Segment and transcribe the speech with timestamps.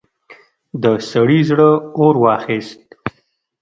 [0.83, 1.69] د سړي زړه
[1.99, 2.81] اور واخيست.